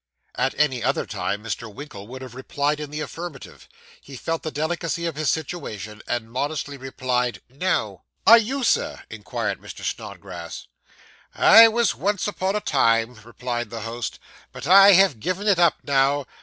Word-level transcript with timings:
At 0.33 0.57
any 0.59 0.83
other 0.83 1.05
time, 1.05 1.43
Mr. 1.43 1.71
Winkle 1.71 2.07
would 2.07 2.23
have 2.23 2.33
replied 2.33 2.79
in 2.79 2.89
the 2.89 3.01
affirmative. 3.01 3.69
He 4.01 4.15
felt 4.17 4.41
the 4.41 4.49
delicacy 4.49 5.05
of 5.05 5.15
his 5.15 5.29
situation, 5.29 6.01
and 6.07 6.31
modestly 6.31 6.75
replied, 6.75 7.39
'No.' 7.49 8.01
'Are 8.25 8.39
you, 8.39 8.63
sir?' 8.63 9.03
inquired 9.11 9.59
Mr. 9.59 9.83
Snodgrass. 9.83 10.65
'I 11.35 11.67
was 11.67 11.93
once 11.93 12.27
upon 12.27 12.55
a 12.55 12.61
time,' 12.61 13.13
replied 13.23 13.69
the 13.69 13.81
host; 13.81 14.17
'but 14.51 14.65
I 14.65 14.93
have 14.93 15.19
given 15.19 15.45
it 15.47 15.59
up 15.59 15.75
now. 15.83 16.25